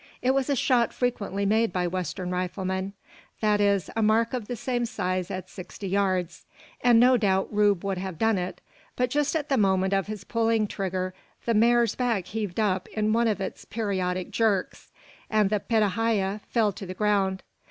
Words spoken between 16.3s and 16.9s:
fell to